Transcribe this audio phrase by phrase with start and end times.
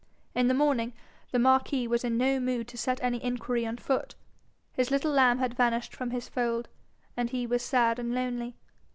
[0.33, 0.93] In the morning
[1.29, 4.15] the marquis was in no mood to set any inquiry on foot.
[4.73, 6.69] His little lamb had vanished from his fold,
[7.15, 8.55] and he was sad and lonely.